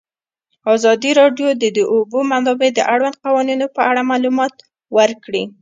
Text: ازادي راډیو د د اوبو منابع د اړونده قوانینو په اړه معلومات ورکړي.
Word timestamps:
ازادي 0.75 1.11
راډیو 1.21 1.49
د 1.61 1.63
د 1.77 1.79
اوبو 1.93 2.19
منابع 2.31 2.69
د 2.75 2.79
اړونده 2.93 3.21
قوانینو 3.25 3.65
په 3.75 3.81
اړه 3.89 4.01
معلومات 4.11 4.53
ورکړي. 4.97 5.43